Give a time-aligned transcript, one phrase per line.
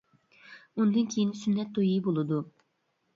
[0.79, 2.41] ئۇندىن كېيىن سۈننەت تويى بولىدۇ.